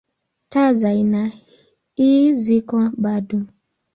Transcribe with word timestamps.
Taa 0.49 0.73
za 0.73 0.89
aina 0.89 1.31
ii 1.99 2.33
ziko 2.33 2.77
bado. 3.03 3.39